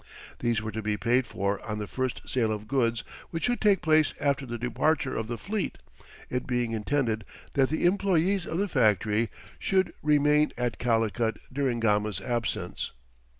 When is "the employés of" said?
7.69-8.57